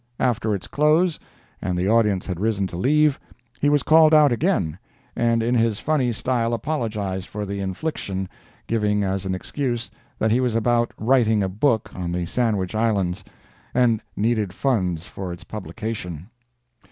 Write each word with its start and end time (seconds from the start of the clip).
After 0.19 0.55
its 0.55 0.65
close, 0.65 1.19
and 1.61 1.77
the 1.77 1.87
audience 1.87 2.25
had 2.25 2.39
risen 2.39 2.65
to 2.65 2.75
leave, 2.75 3.19
he 3.59 3.69
was 3.69 3.83
called 3.83 4.15
out 4.15 4.31
again, 4.31 4.79
and 5.15 5.43
in 5.43 5.53
his 5.53 5.79
funny 5.79 6.11
style 6.11 6.55
apologised 6.55 7.27
for 7.27 7.45
"the 7.45 7.59
infliction," 7.59 8.27
giving 8.65 9.03
as 9.03 9.27
an 9.27 9.35
excuse 9.35 9.91
that 10.17 10.31
he 10.31 10.39
was 10.39 10.55
about 10.55 10.91
writing 10.97 11.43
a 11.43 11.49
book 11.49 11.91
on 11.93 12.11
the 12.11 12.25
Sandwich 12.25 12.73
Islands, 12.73 13.23
and 13.75 14.01
needed 14.15 14.53
funds 14.53 15.05
for 15.05 15.31
its 15.31 15.43
publication. 15.43 16.31